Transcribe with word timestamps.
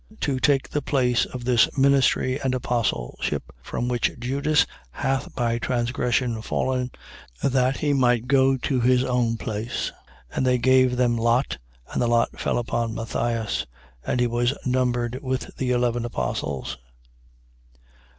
To 0.21 0.39
take 0.39 0.67
the 0.67 0.81
place 0.81 1.25
of 1.25 1.45
this 1.45 1.77
ministry 1.77 2.41
and 2.41 2.55
apostleship, 2.55 3.53
from 3.61 3.87
which 3.87 4.09
Judas 4.17 4.65
hath 4.89 5.35
by 5.35 5.59
transgression 5.59 6.41
fallen, 6.41 6.89
that 7.43 7.77
he 7.77 7.93
might 7.93 8.25
go 8.25 8.57
to 8.57 8.81
his 8.81 9.03
own 9.03 9.37
place. 9.37 9.91
1:26. 10.31 10.37
And 10.37 10.45
they 10.47 10.57
gave 10.57 10.97
them 10.97 11.17
lot, 11.19 11.59
and 11.93 12.01
the 12.01 12.07
lot 12.07 12.39
fell 12.39 12.57
upon 12.57 12.95
Matthias, 12.95 13.67
and 14.03 14.19
he 14.19 14.25
was 14.25 14.57
numbered 14.65 15.19
with 15.21 15.55
the 15.57 15.69
eleven 15.69 16.03
apostles. 16.03 16.79